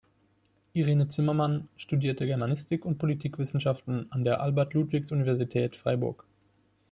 Irene 0.73 1.09
Zimmermann 1.09 1.67
studierte 1.77 2.25
Germanistik 2.25 2.85
und 2.85 2.97
Politikwissenschaften 2.97 4.11
an 4.11 4.23
der 4.23 4.41
Albert-Ludwigs-Universität 4.41 5.75
Freiburg. 5.77 6.25